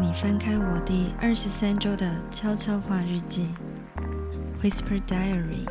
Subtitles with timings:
[0.00, 3.48] 你翻开我第二十三周的悄悄话日记
[4.62, 5.68] ，Whisper Diary。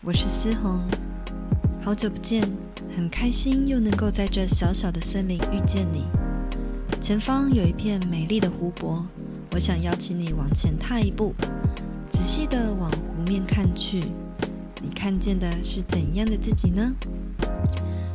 [0.00, 0.80] 我是思红，
[1.82, 2.48] 好久不见，
[2.96, 6.04] 很开心又能够在这小小的森林遇见你。
[7.00, 9.04] 前方有一片美丽的湖泊，
[9.50, 11.34] 我想邀请你往前踏一步，
[12.08, 14.04] 仔细地往湖面看去。
[14.80, 16.94] 你看见的是怎样的自己呢？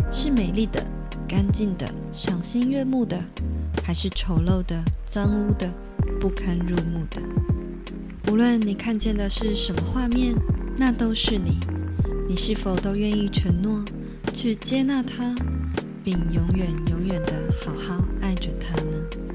[0.09, 0.81] 是美丽的、
[1.27, 3.21] 干净的、赏心悦目的？
[3.83, 5.71] 还是丑陋的、脏污的、
[6.19, 7.21] 不堪入目的。
[8.31, 10.33] 无论你看见的是什么画面，
[10.77, 11.59] 那都是你。
[12.27, 13.83] 你是否都愿意承诺
[14.33, 15.35] 去接纳它，
[16.03, 19.32] 并永远、永远的好好爱着它呢？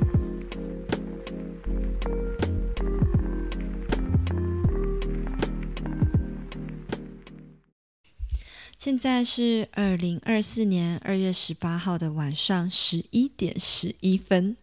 [8.79, 14.57] 现在是二零二四年二月十八号的晚上十一点十一分，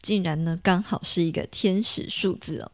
[0.00, 2.72] 竟然呢刚好是一个天使数字哦。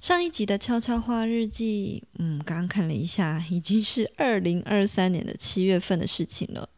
[0.00, 6.70] 上一集的悄悄话日记，嗯，刚刚看了一下，已经是二零二三年的七月份的事情了。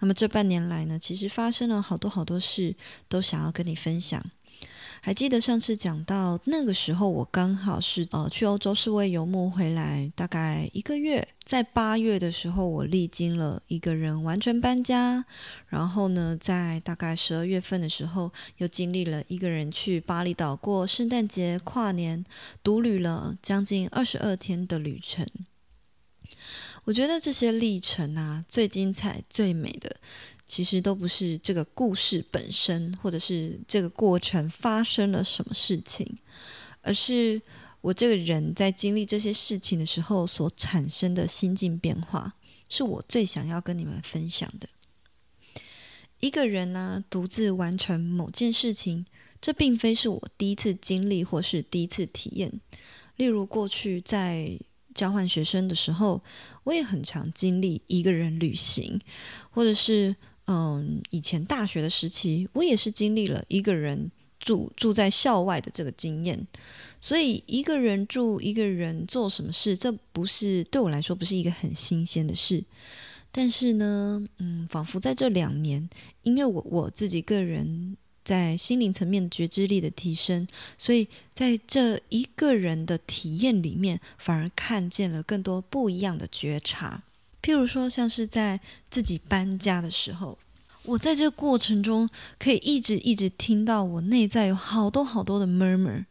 [0.00, 2.74] 那么这半年来呢，其实发生了好多好多事，
[3.08, 4.20] 都想要跟你分享。
[5.04, 11.28] 还记得上次讲到那个时候，我刚好是呃去欧洲是为游牧回来，大概一个月。
[11.44, 15.26] 在八月的时候，我历经了一个人完全搬家，
[15.68, 22.24] 然后呢，在大概十二月份的时候，又经历了一个人去巴厘岛过圣诞节、跨年，
[22.62, 25.26] 独旅了将近二十二天的旅程。
[26.84, 29.96] 我觉得这些历程啊，最精彩、最美的。
[30.46, 36.18] 其实都不是这个故事本身，或者是这个过程发生了什么事情，
[36.82, 37.40] 而是
[37.80, 42.34] 我这个人在经历这些事情的时候所产生的心境变化，
[42.68, 44.68] 是我最想要跟你们分享的。
[46.20, 49.06] 一个人呢，独自完成某件事情，
[49.40, 52.60] 这并非是我第一次经历或是第一次体验。
[53.16, 54.58] 例如过去在
[54.94, 56.22] 交换学生的时候，
[56.64, 59.00] 我也很常经历一个人旅行，
[59.50, 60.14] 或者是。
[60.46, 66.46] 嗯，以前大学的时期，我也是经历了一个人住住在校外的这个经验，
[67.00, 72.62] 所以一个人住，一个人做什么事，这不是对我来说不是一个很新鲜的事。
[73.32, 75.88] 但是呢，嗯，仿佛在这两年，
[76.22, 87.02] 因为我我自己个人在心灵层面觉知力的提升，所以在这一个人的体验里面，反而看见了更多不一样的觉察。
[87.44, 90.38] 譬如说，像是在自己搬家的时候，
[90.84, 96.06] 我在这个过程中可以一直一直听到我内在有好多好多的 murmur，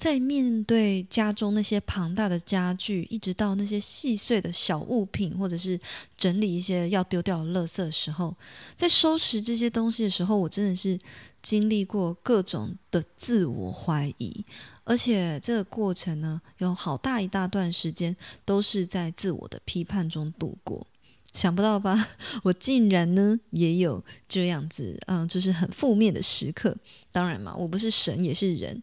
[0.00, 5.78] 在面对家中那些庞大的家具，一直到那些细碎的小物品，或者是
[6.16, 8.34] 整理一些要丢掉的垃圾的时候，
[8.74, 10.98] 在收拾这些东西的时候，我真的是
[11.42, 14.42] 经历过各种的自我怀疑。
[14.84, 20.86] 而且这个过程呢，有好大一大段时间都是在自我的批判中度过。
[21.34, 22.08] 想不到吧？
[22.42, 26.74] 我竟然呢也有这样子，嗯，就是很负面的时刻。
[27.12, 28.82] 当然嘛，我不是神，也是人。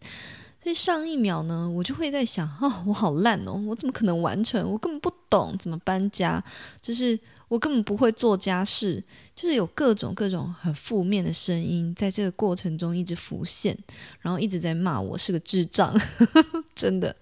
[0.67, 4.69] 所以上一秒呢，我就会在想，哦，我好烂哦，我怎么可能完成？
[4.69, 6.43] 我根本不懂怎么搬家，
[6.81, 7.17] 就是
[7.47, 9.01] 我根本不会做家事。
[9.33, 13.77] 就是有各种各种很负面的声音在这个过程中一直浮现，
[14.19, 15.97] 然后一直在骂我是个智障，
[16.75, 17.15] 真的。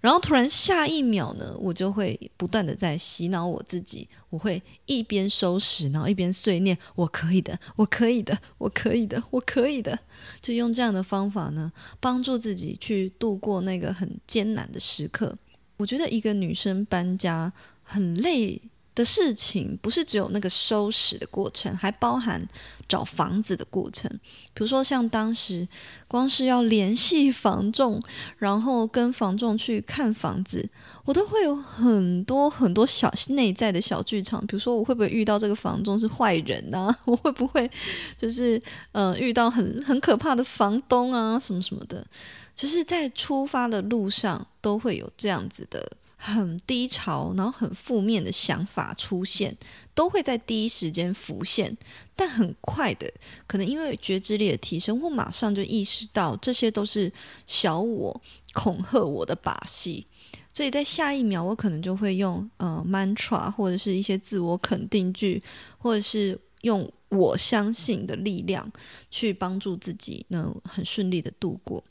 [0.00, 9.98] 然后突然下一秒呢，我就会不断的在洗脑我自己，我会一边收拾，然后一边碎念：我可以的，我可以的，我可以的，我可以的。
[10.40, 15.36] 就用这样的方法呢，帮助自己去度过那个很艰难的时刻。
[15.78, 18.62] 我觉得一个女生搬家很累。
[18.98, 22.44] 的事情不是只有那个收拾的过程，还包含
[22.88, 24.10] 找房子的过程。
[24.52, 25.68] 比如说，像当时
[26.08, 28.02] 光是要联系房仲，
[28.38, 30.68] 然后跟房仲去看房子，
[31.04, 34.44] 我都会有很多很多小内在的小剧场。
[34.48, 36.92] 比如说，我会不会遇到这个房仲是坏人啊？
[37.06, 37.70] 我会不会
[38.18, 38.60] 就是
[38.90, 41.38] 呃遇到很很可怕的房东啊？
[41.38, 42.04] 什么什么的，
[42.52, 45.88] 就是在出发的路上都会有这样子的。
[46.20, 49.56] 很低潮，然后很负面的想法出现，
[49.94, 51.74] 都会在第一时间浮现。
[52.16, 53.10] 但很快的，
[53.46, 57.10] 可能因为觉知力的提升，我马上就意识到这些都是
[57.46, 58.20] 小我
[58.52, 60.04] 恐吓我的把戏。
[60.52, 65.40] 所以在下一秒，我可能就会用呃 mantra 或者是一些自我肯定句，
[65.78, 68.68] 或者是用我相信的力量
[69.08, 71.84] 去帮助自己，能很顺利的度过。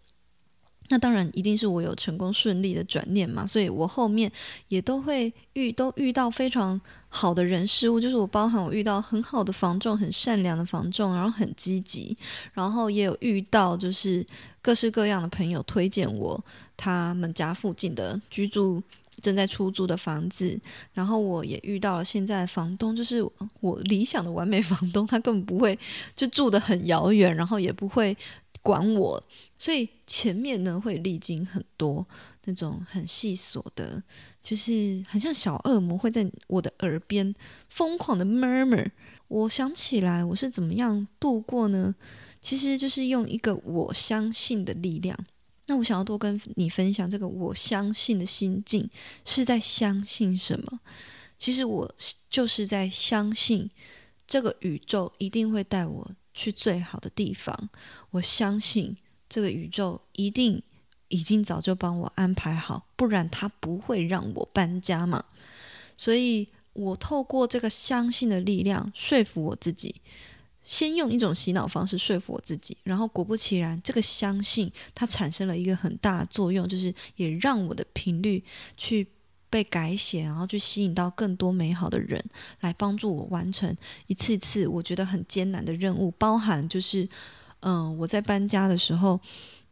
[0.90, 4.32] 那当然一定是我有成功顺利的转念嘛，所以我后面
[4.70, 6.80] 也都会遇都遇到非常
[7.10, 12.16] 好的人事物，就是我包含我遇到很好的房仲，很善良的房仲，然后很积极，
[12.54, 14.26] 然后也有遇到就是
[14.62, 16.42] 各式各样的朋友推荐我
[16.78, 18.82] 他们家附近的居住
[19.22, 20.58] 正在出租的房子，
[20.94, 23.22] 然后我也遇到了现在房东，就是
[23.60, 25.78] 我理想的完美房东，他根本不会
[26.16, 28.16] 就住得很遥远，然后也不会。
[28.68, 29.24] 管我，
[29.58, 32.06] 所以前面呢会历经很多
[32.44, 34.04] 那种很细琐的，
[34.44, 37.34] 就是很像小恶魔会在我的耳边
[37.70, 38.92] 疯狂的 murmur。
[39.30, 41.96] 我想起来我是怎么样度过呢？
[42.42, 45.18] 其实就是用一个我相信的力量。
[45.68, 48.90] 那我想要多跟你分享这个我相信的心境
[49.24, 50.82] 是在相信什么？
[51.38, 51.96] 其实我
[52.30, 53.70] 就是在相信
[54.26, 56.12] 这个宇宙一定会带我。
[56.38, 57.70] 去最好的地方，
[58.12, 58.96] 我相信
[59.28, 60.62] 这个宇宙一定
[61.08, 65.26] 已经早就帮我安排好，不然他不会让我搬家嘛。
[65.98, 69.96] 所以我透过这个相信的力量说服我自己，
[70.62, 78.44] 先用一种洗脑方式说服我自己，然后果不其然，这个相信它产生了一个很大的作用，就是也让我的频率
[78.78, 79.08] 去。
[79.50, 82.24] 被改写，然后去吸引到更多美好的人
[82.62, 83.76] 来帮助我完成
[84.08, 87.08] 一次次我觉得很艰难的任务，包含就是，
[87.62, 89.20] 嗯、我在搬家的时候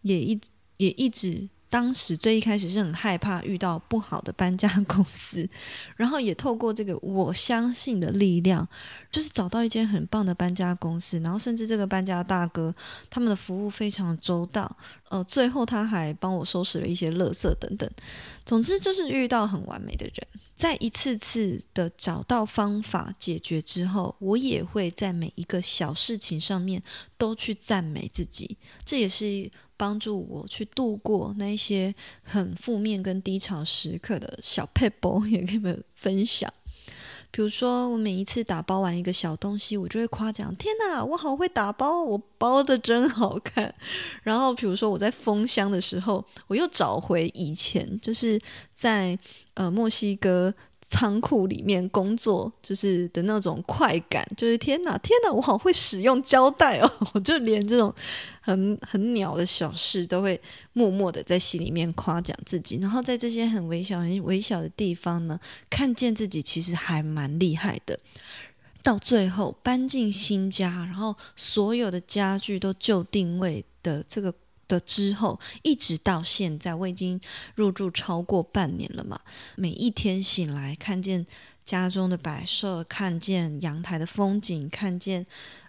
[0.02, 0.40] 也一
[0.78, 1.50] 也一直。
[1.70, 5.50] 当时最一开始是很害怕遇到不好的搬家公司，
[5.98, 8.68] 然后也透过这个我相信的力量，
[9.12, 12.74] 就是找到一间很棒的搬家公司，然后甚至这个搬家大哥
[13.10, 14.78] 他们的服务非常周到，
[15.10, 17.90] 呃，最后他还帮我收拾了一些垃圾等等。
[18.46, 26.82] 总之就是遇到很完美的人，在一次次的找到方法解决之后，我也会在每一个小事情上面
[27.18, 29.52] 都去赞美自己，这也是。
[29.78, 31.94] 帮助我去度过那些
[32.24, 36.52] 很负面跟低潮时刻的小撇步，也跟你们分享。
[37.32, 43.76] 比如说，我每一次打包完一个小东西，我就会夸奖：“天哪，我好会打包，我包的真好看。”
[44.24, 48.40] 然后，比如说我在封箱的时候，我又找回以前就是
[48.74, 49.18] 在
[49.56, 50.54] 呃墨西哥。
[50.88, 56.92] 仓库里面工作就是的那种快感，就是天哪，天哪，我好会使用胶带哦！
[57.14, 57.94] 我就连这种
[58.40, 60.40] 很很鸟的小事都会
[60.74, 65.40] 默默的在心里面夸奖自己，然后在这些很微小、很微小的地方呢，
[65.70, 68.00] 看见自己其实还蛮厉害的。
[68.84, 74.34] 到最后搬进新家，然后所有的家具都就定位的这个。
[74.68, 77.20] 的之后，一直到现在，我已经
[77.56, 79.20] 入住超过半年了嘛。
[79.56, 81.26] 每一天醒来，看见
[81.64, 85.26] 家中的摆设，看见阳台的风景，看见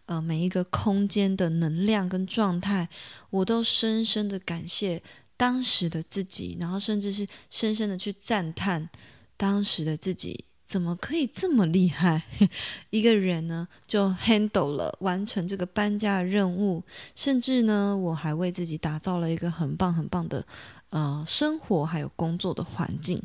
[0.06, 2.88] 呃每一个空间的能量跟状态，
[3.30, 5.02] 我都深深的感谢
[5.36, 8.88] 当时的自己，然后甚至是深深的去赞叹
[9.36, 10.44] 当时的自己。
[10.66, 12.24] 怎么可以这么厉害？
[12.90, 16.82] 一个人呢，就 handle 了完成这个搬家的任务，
[17.14, 20.44] 甚至呢，我还为自己打造了一个很棒很棒的
[20.90, 23.22] 呃生活还有工作的环境。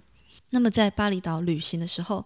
[0.51, 2.23] 那么在巴厘岛旅行的时候，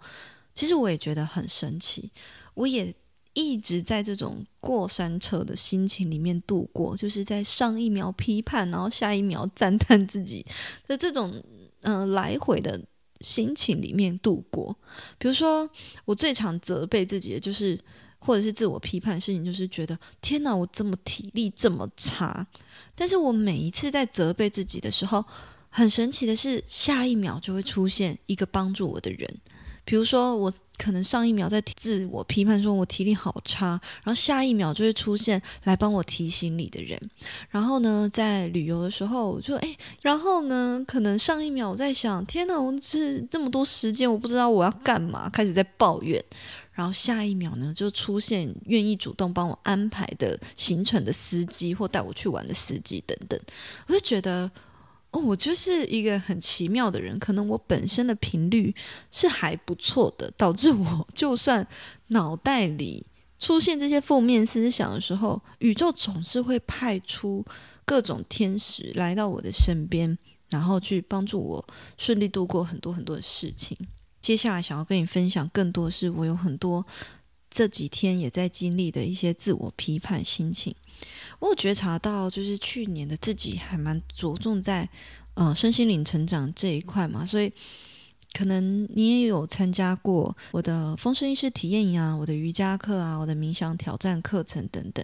[0.54, 2.12] 其实我也觉得很神奇，
[2.54, 2.94] 我也
[3.32, 10.46] 一直在这种过山车的心情里面度过，就是在上一秒批判，然后下一秒赞叹自己
[10.86, 11.42] 的这种
[11.84, 12.82] 嗯、来回的。
[13.22, 14.76] 心情里面度过，
[15.18, 15.70] 比如说
[16.06, 17.80] 我最常责备自己的就是，
[18.20, 22.46] 或者是自我批判的事情，就是觉得天哪，我怎么体力这么差？
[22.96, 25.24] 但是我每一次在责备自己的时候，
[25.70, 29.40] 很神奇的是，下一秒就会出现一个帮助我的人，
[29.84, 30.54] 比如说我。
[30.78, 37.00] 可能上一秒在自我批判，说我体力好差，然后下一秒就会出现来帮我提醒你的人。
[37.50, 46.24] 然后呢，在旅游的时候，我就诶，然后呢，可能上一秒我在想，天哪，我这这么多时间，我不知道我要干嘛，开始在抱怨。
[46.72, 53.40] 然后下一秒呢，就出现愿意主动帮我安排的行程的司机，或带我去玩的司机等等。
[53.88, 54.52] 我就觉得。
[55.16, 58.76] 哦，我就是一个很奇妙的人，可能我本身的频率
[59.12, 61.66] 是还不错的，导致我 就算
[62.08, 63.06] 脑袋里
[63.40, 67.46] 出现这些负面思想的时候，宇宙总是会派出
[67.86, 70.18] 各种天使来到我的身边，
[70.50, 71.66] 然后去帮助我
[71.98, 73.78] 顺利度过很多很多的事情。
[74.20, 76.86] 接下来想要跟你分享更多，是我有很多
[77.50, 80.76] 这几天也在经历的一些自我批判心情。
[81.40, 84.90] 我有觉察到，就是去年的自己还蛮着重在，
[85.34, 87.52] 呃，身心灵成长这一块嘛，所以
[88.32, 95.04] 可能你也有参加过我的风声意识体验营啊，我的瑜伽课啊，我的冥想挑战课程等等。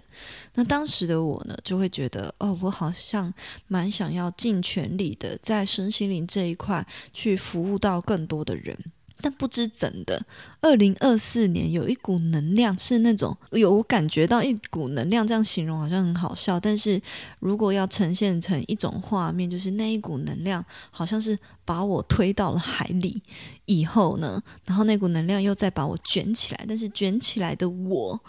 [0.54, 3.32] 那当时的我呢，就会觉得，哦，我好像
[3.68, 8.78] 蛮想要尽全力的在身心灵这一块去服务到更多的人。
[9.22, 10.20] 但不知怎的，
[10.60, 16.58] 二零二四年有一股能量是那种有我感觉到一股能量，这样形容好像很好笑。
[16.58, 17.00] 但是
[17.38, 23.22] 如果要呈现成一种画面，就是那一股能量好像是把我推到了海里
[23.66, 28.20] 以后呢，然后那股能量又再把我卷起来，但是卷起来的我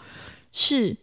[0.52, 0.96] 是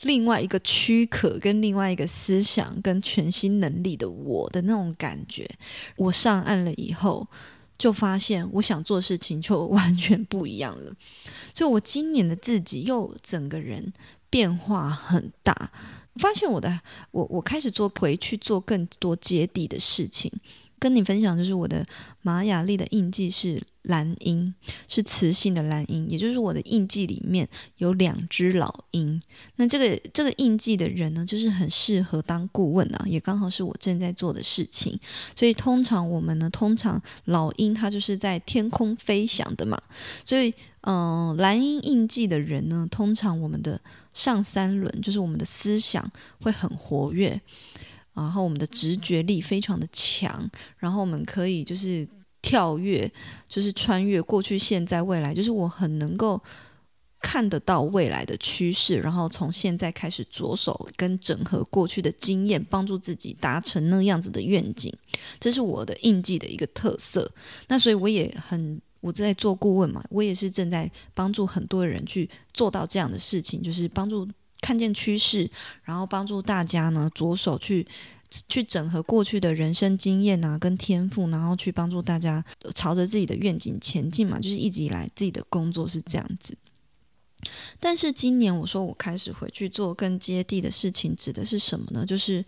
[0.00, 5.46] 另外一个躯壳跟另外一个思想跟全新能力的我的那种感觉。
[5.96, 7.28] 我上岸了以后。
[7.78, 10.92] 就发现我想做事情就 完全不一样了，
[11.54, 13.92] 所以我今年的自己又整个人
[14.30, 15.70] 变化很大。
[16.16, 16.80] 发现我的
[17.10, 20.32] 我我开始做回去做更多接地的事情。
[20.78, 21.86] 跟你分享，就是我的
[22.20, 24.54] 玛雅历的印记是蓝鹰，
[24.86, 29.20] 是磁性的蓝鹰，也就是我的印记里面有两只老鹰。
[29.56, 34.98] 那这个这个印记的人呢，就是很适合当顾问啊，也刚好是我正在做的事情。
[35.34, 39.80] 所以通常我们呢，通常老鹰它就是在天空飞翔的嘛。
[40.24, 40.52] 所以，
[40.82, 43.80] 嗯、蓝鹰印记的人呢，通常我们的
[44.12, 47.40] 上三轮就是我们的思想会很活跃。
[48.14, 52.08] 然后我们的直觉力非常的强，然后我们可以就是
[52.46, 53.10] 跳跃，
[53.48, 56.40] 就是穿越过去、现在、未来，就是我很能够
[57.20, 64.94] 看得到未来的趋势，然后从现在开始着手跟整合过去的经验，帮助自己达成那样子的愿景，
[65.40, 67.28] 这是我的印记的一个特色。
[67.66, 74.28] 那所以我也很，我在做顾问嘛，我也是正在帮助很多人去做到这样的事情，就是帮助。
[74.62, 75.48] 看见趋势，
[75.84, 77.86] 然后帮助大家呢，着手去
[78.48, 84.38] 去整合过去的人生经验啊，跟天赋，然后去帮助大家朝着自己的愿景前进嘛。
[84.38, 86.56] 就是一直以来自己的工作是这样子。
[87.78, 92.04] 但是今年我说我开始回去做更接地的事情，指的是什么呢？
[92.04, 92.44] 就是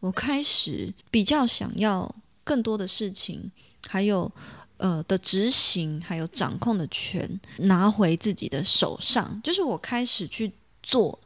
[0.00, 3.50] 我开始比较想要更多的事情，
[3.86, 4.30] 还有
[4.78, 9.40] 呃的执行，还有掌控的权拿回自己的手上。
[9.44, 11.18] 就是我开始去做。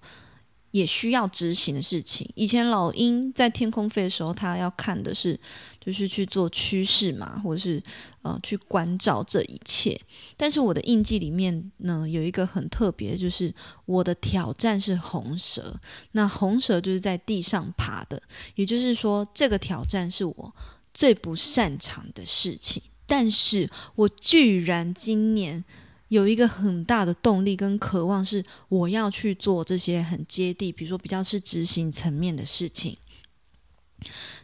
[0.75, 2.28] 也需要执行的事情。
[2.35, 5.38] 以前老鹰在天空飞的时候，他要看的是，
[5.81, 7.81] 就是去做趋势嘛，或者是
[8.23, 9.97] 呃去关照这一切。
[10.37, 13.54] 但是我的印记里面呢，有一个很特别，就是
[13.87, 15.81] 我的挑战是红蛇。
[16.11, 18.21] 那红蛇就是在地上爬的，
[18.57, 20.57] 也就是说，这个挑战是我
[20.93, 22.83] 最不擅长的事情。
[23.07, 25.64] 但是我居然今年。
[26.08, 32.96] 有一个很大的动力跟渴望，是我要去做这些很接地，比如说比较是执行层面的事情。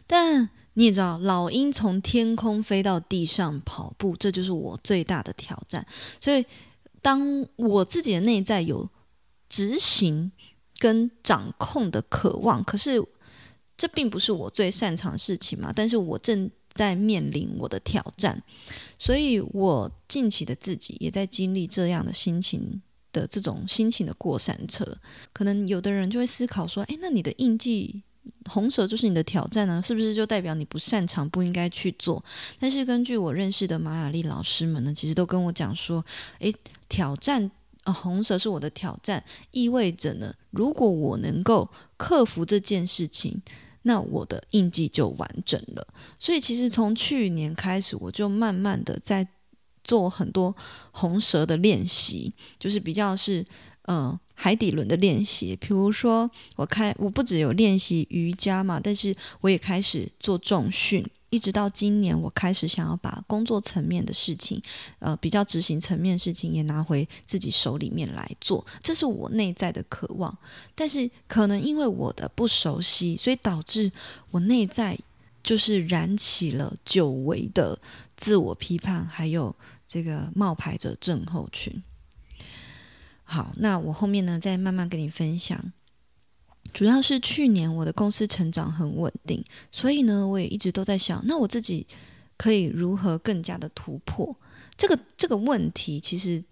[0.07, 5.85] 但你也知道，老鹰从天空飞到地上跑步，这就是我最大的挑战。
[6.19, 6.45] 所以，
[7.01, 8.89] 当我自己的内在有
[9.47, 10.31] 执行
[10.79, 13.01] 跟掌控的渴望，可是
[13.77, 15.71] 这并不是我最擅长的事情嘛。
[15.75, 18.41] 但是我正在面临我的挑战，
[18.97, 24.85] 所以我近期的自己也在经历这样的心情的这种心情的过山车。
[25.33, 28.01] 可能有的人就会思考说：“诶，那你的印记
[28.45, 29.81] 红蛇就是你的挑战呢？
[29.85, 32.23] 是不是就代表你不擅长，不应该去做？”
[32.57, 36.05] 但是根据我认识的玛雅丽老师们呢，其实都跟我讲说
[36.39, 36.53] ：“诶，
[36.87, 37.51] 挑战
[37.83, 43.41] 啊，红蛇是我的挑战，意味着呢，如果我能够克服这件事情。”
[43.83, 45.87] 那我的印记就完整了，
[46.19, 49.27] 所以其实从去年开始，我就慢慢的在
[49.83, 50.55] 做很多
[50.91, 53.43] 红蛇的练习，就是比较是
[53.87, 55.55] 嗯海底轮的练习。
[55.55, 61.03] 比如说，我开我不只有练习瑜伽嘛，但是我也开始做重训。
[61.31, 64.61] 一直到今年，我开始想要把工作层面的事情，
[64.99, 70.37] 呃，比较执行层面的事情也拿回自己手里面来做，这是我内在的渴望。
[70.75, 73.89] 但是可能因为我的不熟悉，所以导致
[74.29, 74.99] 我内在
[75.41, 77.79] 就是燃起了久违的
[78.17, 79.55] 自我批判，还有
[79.87, 81.81] 这个冒牌者症候群。
[83.23, 85.71] 好，那我后面呢，再慢慢跟你分享。
[86.73, 91.85] 主要是去年我的公司成长很稳定，所以呢，我也一直都在想，那我自己
[92.37, 94.35] 可以如何更加的突破
[94.77, 95.99] 这个这个问题？
[95.99, 96.43] 其实，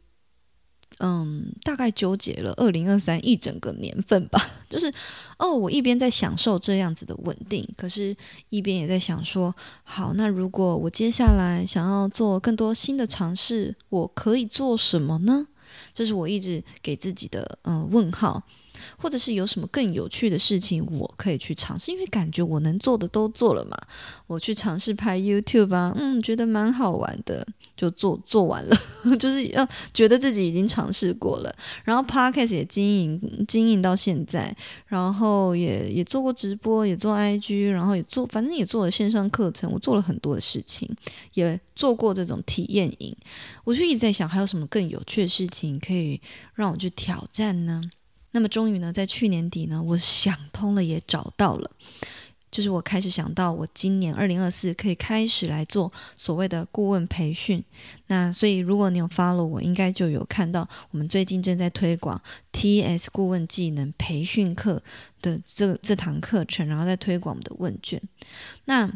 [0.99, 4.39] 嗯，大概纠结了二零二三一整个年份吧。
[4.69, 4.93] 就是
[5.37, 8.15] 哦，我一边在享受这样子的稳定，可是
[8.49, 15.47] 一边也在想说，好，那如果我接下来想要做更多新的尝试，我可以做什么呢？
[15.93, 18.43] 这是我一直给自己的嗯问号。
[18.97, 23.77] 或者是有什么更有趣的事情我可以去尝试，因为感觉我能做的都做了嘛。
[24.27, 27.45] 我去尝试拍 YouTube 啊，嗯，觉得蛮好玩的，
[27.75, 28.75] 就做做完了，
[29.19, 31.53] 就是要觉得自己已经尝试过了。
[31.83, 34.55] 然后 Podcast 也经营经营到现在，
[34.87, 40.89] 然后也也做过直播，也做 IG，然后也做，反正也做了线上课程，我做了很多的事情，
[41.33, 43.15] 也做过这种体验营。
[43.63, 46.21] 我就一直在想，还有什么更有趣的事情可以
[46.53, 47.81] 让我去挑战呢？
[48.31, 51.71] 那么终于呢，在去年底呢，我想通了，也找到了，
[52.51, 57.63] 就是我开始想到，我今年二零二四可以开始来做所谓的顾问培训。
[58.07, 62.21] 那所以，如果你有 follow 我，应该就有看到我们最近正在推广
[62.53, 64.81] TS 顾问技能培训课
[65.21, 68.01] 的这这堂课程，然后在推广我们的问卷。
[68.65, 68.91] 那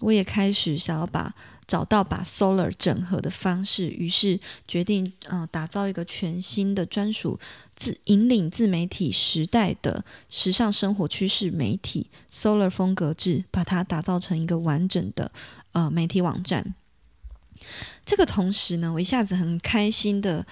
[0.00, 1.34] 我也开始想要把。
[1.66, 4.38] 找到把 Solar 整合的方式，于是
[4.68, 7.38] 决定，呃，打造一个全新的专属
[7.74, 15.32] 自引领自媒体时代的时尚生活趋势媒体 Solar 风格制，把它打造成一个完整的
[15.72, 16.74] 呃媒体网站。
[18.04, 20.46] 这个同时呢，我一下子很开心的。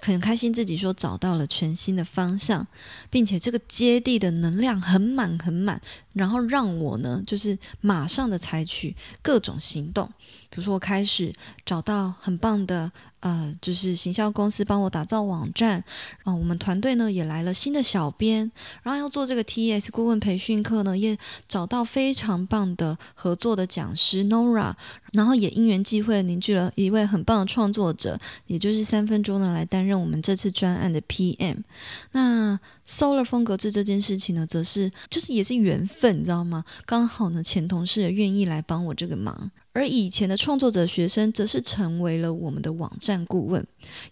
[0.00, 2.64] 很开心自己说找到了全新的方向，
[3.10, 10.08] 并且这个接地的能量很满很满，然后让我呢就是马上的采取各种行动，
[10.50, 12.90] 比如说我开始找到很棒的。
[13.20, 15.82] 呃，就是行销公司帮我打造网站，
[16.22, 18.48] 呃，我们团队呢也来了新的小编，
[18.84, 24.72] 然后要做这个 T E S 顾问培训课呢，也找到非常棒的合作的讲师 Nora，
[25.14, 31.64] 然后也因缘际会凝聚了一位很棒的创作者，也就是三分钟呢来担任我们这次专案的 PM。
[32.12, 36.64] 那 Solar 风格志这件事情呢，则是就是也是缘分，你知道吗？
[36.86, 39.50] 刚好呢前同事也愿意来帮我这个忙。
[39.78, 43.64] 而以前的创作者学生，则是成为了我们的网站顾问，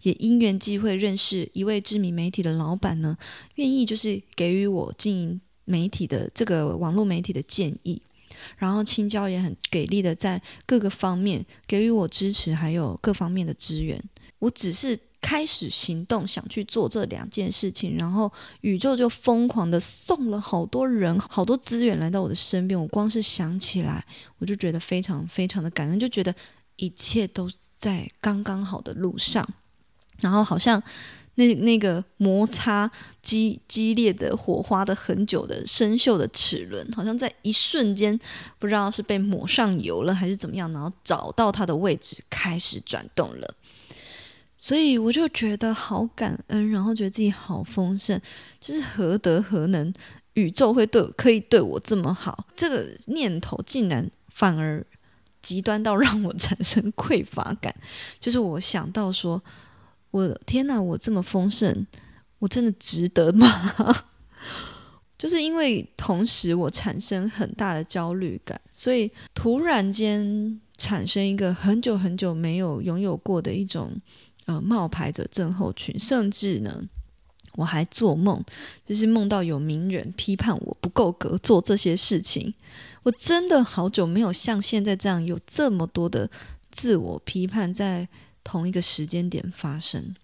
[0.03, 3.19] 也因缘际会认识一位知名媒体的老板呢，
[3.57, 8.01] 愿意就是给予我经营媒体的这个网络媒体的建议，
[8.57, 14.01] 然后青椒也很给力的在各个方面给予我支持，还有各方面的资源，
[14.39, 14.97] 我只是。
[15.27, 22.81] 开始行动，想去做这两件事情，然后宇宙就疯狂的送了好多人、好多资源来到我的身边。
[22.81, 24.07] 我光是想起来，
[24.39, 26.33] 我就觉得非常非常的感恩，就觉得
[26.77, 29.45] 一切都在刚刚好的路上。
[30.21, 30.81] 然后好像
[31.35, 32.89] 那那个摩擦
[33.21, 38.17] 激激烈的火花的很久的生锈的齿轮，好像在一瞬间，
[38.61, 43.55] 不知道是被抹上油了还是怎么样，然后找到它的位置，开始转动了。
[44.67, 48.21] 所以我就觉得好感恩，然后觉得自己好丰盛，
[48.61, 49.95] 就是何德何能，
[50.33, 54.85] 宇宙会对可以对我这么好，这个念头竟然反而
[55.41, 57.73] 极端到 让我产生匮乏感。
[58.19, 59.41] 就是我想到说，
[60.11, 61.87] 我天哪，我这么丰盛，
[62.41, 63.47] 我真的值得吗？
[65.17, 73.93] 就是因为同时我产生很大的焦虑感，所以突然间产生一个很久很久没有拥有过的一种。
[74.47, 76.81] 呃，冒牌者症候群，甚至呢，
[77.57, 78.41] 我还做梦，
[78.87, 82.55] 就是梦到有名人批判我不够格做这些事情。
[83.03, 86.31] 我真的好久没有像现在这样有这么多的
[86.71, 88.09] 自我批判在
[88.45, 90.15] 同一个时间点发生。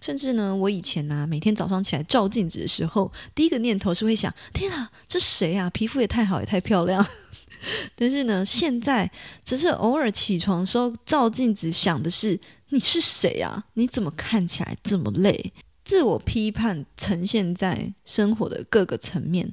[0.00, 5.70] 甚至呢，我以前呢、每天早上起来照镜子的时候，第一个念头是会想：天啊，这谁啊？
[5.70, 7.06] 皮肤也太好，也太漂亮。
[7.94, 9.12] 但是呢，现在
[9.44, 12.40] 只是偶尔起床时候照镜子，想的是。
[12.72, 13.64] 你是谁啊？
[13.74, 15.52] 你怎么看起来这么累？
[15.84, 19.52] 自我批判呈现在生活的各个层面。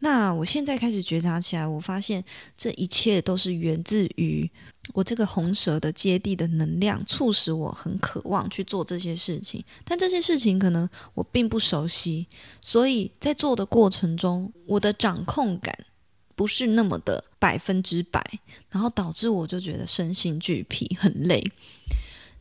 [0.00, 2.24] 那我现在开始觉察起来，我发现
[2.56, 4.50] 这一切都是源自于
[4.94, 9.62] 我这个红蛇的接地的能量，促使我很渴望去做这些事情。
[9.84, 12.26] 但这些事情可能我并不熟悉，
[12.60, 15.86] 所以在做的过程中，我的掌控感
[16.34, 18.24] 不是那么的百分之百，
[18.70, 21.52] 然后导致我就觉得身心俱疲，很累。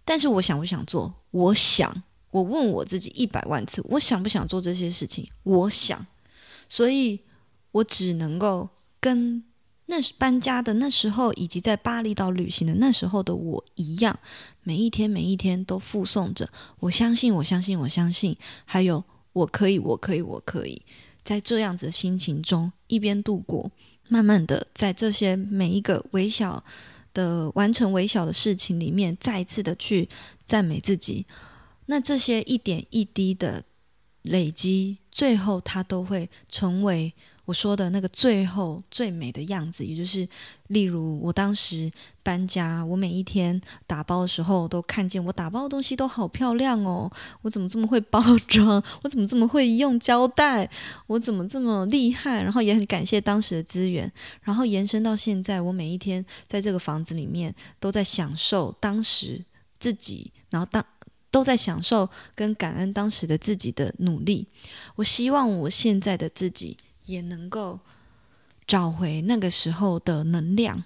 [0.10, 1.14] 但是我想不想做？
[1.30, 5.30] 我想，我问我自己一百万次，我想不想做这些事情？
[5.44, 6.04] 我想，
[6.68, 7.20] 所以
[7.74, 8.70] 我只能够
[9.00, 9.44] 跟
[9.86, 14.18] 那搬家的那时候，以及在巴厘岛旅行的那时候的我一样，
[14.64, 16.50] 每一天每一天都附送着
[16.82, 20.82] “我相信，我相信，我相信”，还有“我可以，我可以，我可以”。
[21.24, 23.70] 在这样子的心情中，一边度过，
[24.08, 26.64] 慢慢的在这些每一个微小。
[27.14, 30.08] 的完成微小的事情里面，再一次的去
[30.46, 31.26] 赞美自己，
[31.88, 33.64] 那这些一点一滴的
[34.24, 37.14] 累积，最后它都会成为
[37.50, 40.28] 我说的那个最后最美的样子，也就是，
[40.68, 47.12] 例如我当时搬家，我每一天打包的时候，都看见我打包的东西都好漂亮哦。
[47.42, 48.84] 我怎么这么会包装？
[49.02, 50.70] 我怎么这么会用胶带？
[51.08, 52.44] 我怎么这么厉害？
[52.44, 54.12] 然后也很感谢当时的资源，
[54.44, 59.44] 然后延伸到现在，我每一天在这个房子里面都在享受当时
[59.80, 60.86] 自己，然后当
[61.32, 64.48] 都在享受跟感恩当时的自己的努力。
[64.98, 66.78] 我希望我现在的自己。
[67.10, 67.80] 也能够
[68.68, 70.84] 找回那个时候的能量，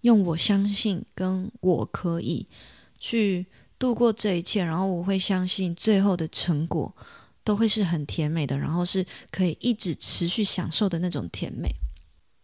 [0.00, 2.48] 用我相信跟我可以
[2.98, 3.46] 去
[3.78, 6.92] 度过这一切，然后我会相信最后的成果
[7.44, 11.68] 都会是很甜美的，然后是可以一直持续享受的那种甜美。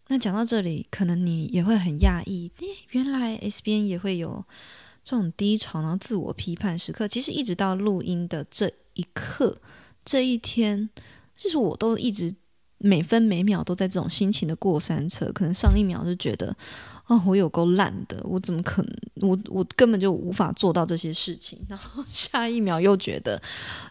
[0.07, 2.49] 那讲到这里，可能你也会很讶异，
[2.91, 4.45] 原来 S 编也会有
[5.03, 7.05] 这种低潮，然后自我批判时刻。
[7.05, 9.59] 其实一直到录音的这一刻，
[10.05, 10.89] 这一天，
[11.35, 12.33] 就是我都一直。
[12.79, 16.55] 每分每秒都在这种心情的过山车，可能上一秒就觉得，
[17.07, 21.59] 哦，我有够烂的，我怎么可能，我我根本就无法做到这些事情。
[21.67, 23.41] 然后下一秒又觉得，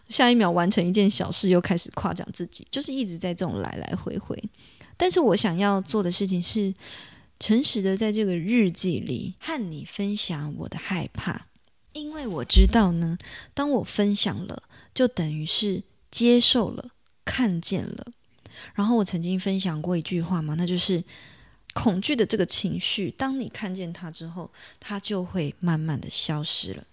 [0.09, 4.43] 下一秒完成一件小事又开始夸奖自己，就是一直在这种来来回回。
[4.97, 6.73] 但是我想要做的事情是，
[7.39, 11.45] 诚实的在这个日记里和你分享我的害怕，
[11.93, 13.17] 因为我知道呢，
[13.53, 16.89] 当我分享了，就等于是接受了，
[17.23, 18.07] 看见了。
[18.73, 21.03] 然后我曾经分享过一句话嘛，那就是
[21.73, 26.83] 恐惧的这个情绪，当你看见它之后，它就会慢慢的消失了。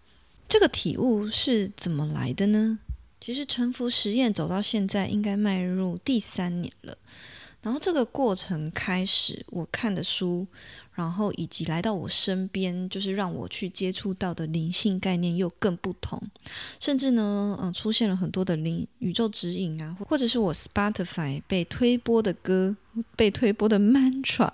[0.48, 2.79] 这个体悟是怎么来的呢？
[3.20, 6.96] 其实沉浮实验走到现在，应该迈入第三年了。
[7.62, 10.47] 然后这个过程开始，我看的书。
[10.95, 16.19] 然后以及来到我身边，就是让我去接触到的灵性概念又更不同，
[16.81, 22.75] 甚至呢，嗯，出现了很多的灵宇宙指引啊，或者是我 Spotify 被推播的歌、
[23.14, 24.51] 被推播的 mantra，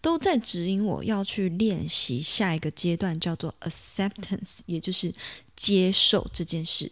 [0.00, 5.12] 都在指引我要去练习下一个阶段，叫做 acceptance，也就是
[5.54, 6.90] 接受这件事。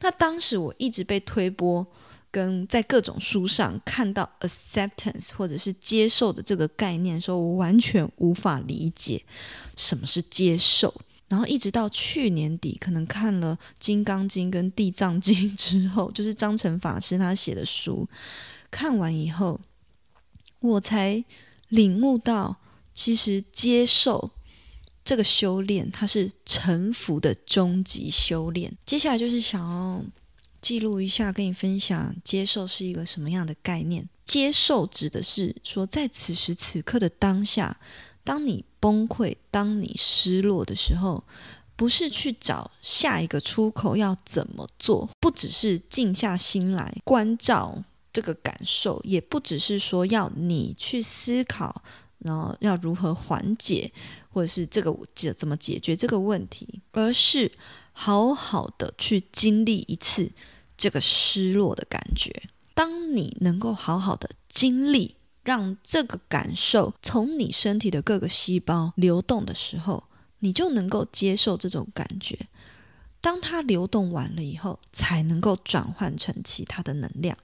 [0.00, 1.86] 那当时我一直被推播。
[2.32, 9.22] 跟在各种书上看到 acceptance 或者是接受的这个概念的时候，我完全无法理解
[9.76, 10.92] 什么是接受。
[11.28, 18.08] 然后一直到去年底，可能看了《金刚经》跟《地藏经》 之后，就是张成法师他写的书，
[18.70, 19.60] 看完以后，
[20.60, 21.22] 我才
[21.68, 22.56] 领悟到，
[22.94, 24.30] 其实接受
[25.04, 28.76] 这个修炼，它是臣服的终极修炼。
[28.84, 30.02] 接下来就是想要。
[30.62, 34.08] 记录一下，跟你分享，接受是一个什么样的概念？
[34.24, 37.78] 接受指的是说，在此时此刻的当下，
[38.22, 41.24] 当你崩溃、当你失落的时候，
[41.74, 51.82] 不是去找下一个出口要怎么做，不只是静下心来关照这个感受，也不只是说要你去思考，
[52.18, 53.90] 然后要如何缓解，
[54.30, 57.50] 或者是这个解怎么解决这个问题，而是
[57.92, 60.30] 好好的去经历一次。
[60.82, 62.42] 这个失落的感觉，
[62.74, 65.14] 当你能够好好的经历，
[65.44, 70.02] 让这个感受从你身体的各个细胞流动的时候，
[70.40, 72.36] 你就能够接受这种感觉。
[73.20, 77.38] 当它流动完了以后，才能够转换成其他的能量。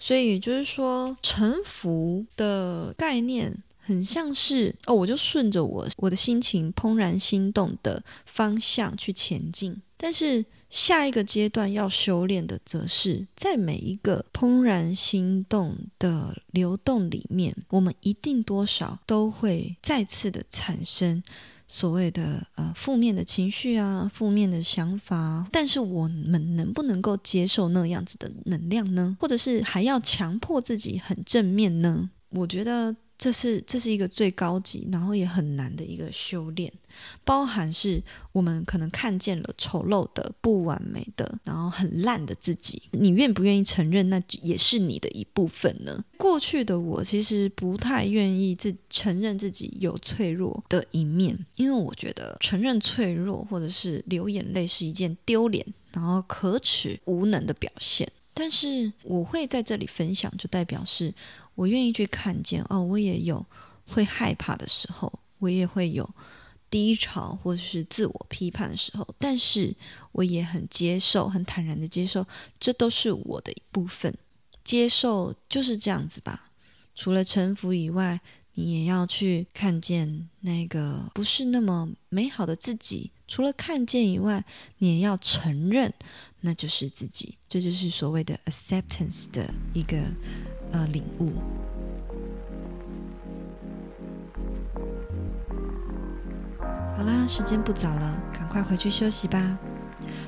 [0.00, 10.44] 所以就是说，沉浮的概念很像是哦，我就顺着我我的心情怦然心动的方向去前进，但是。
[10.72, 21.22] 下一个阶段要修炼的，则是在每一个怦然心动的流动里面，我们一定多少都会再次的产生
[21.68, 25.46] 所谓的呃负面的情绪啊，负面的想法。
[25.52, 29.14] 但是我们能不能够接受那样子的能量呢？
[29.20, 32.08] 或者是还要强迫自己很正面呢？
[32.30, 32.96] 我觉得。
[33.22, 36.72] 这是这是一个最高级，然后也很难的一个修炼，
[37.22, 46.04] 包含是我们可能看见了丑陋的、不完美的，然后很烂的自己，你愿不愿意承认那也是你的一部分呢？
[46.18, 58.10] 过去的我其实不太愿意自承认自己有脆弱的一面，因为我觉得承认脆弱或者是流眼泪是一件丢脸，然后可耻无能的表现。
[58.34, 61.14] 但是我会在这里分享，就代表是。
[61.54, 63.44] 我愿意去看见哦，我也有
[63.86, 66.08] 会害怕的时候，我也会有
[66.70, 69.76] 低潮或者是自我批判的时候，但是
[70.12, 72.26] 我也很接受，很坦然的接受，
[72.58, 74.16] 这都是我的一部分。
[74.64, 76.50] 接受就是这样子吧。
[76.94, 78.18] 除了臣服以外，
[78.54, 83.10] 你也要去看见那个不是那么美好的自己。
[83.32, 84.44] 除了看见以外
[84.76, 85.90] 你也要承认
[86.42, 87.38] 那就是自己。
[87.48, 89.96] 这就是所谓的 acceptance 的一个
[90.70, 91.32] 呃领悟。
[96.94, 99.58] 好啦时间不早了赶快回去休息吧。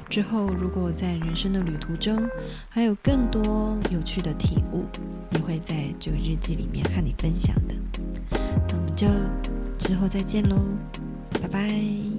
[0.08, 2.26] 之后如果我在人生的旅途中
[2.70, 4.86] 还有更多有趣的体悟
[5.32, 7.74] 也会在这个日记里面和你分享的。
[8.66, 9.06] 那我们就
[9.76, 10.56] 之后再见喽
[11.42, 12.13] 拜拜。